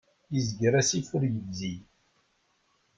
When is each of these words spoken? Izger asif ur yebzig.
Izger 0.39 0.73
asif 0.81 1.07
ur 1.15 1.23
yebzig. 1.33 1.81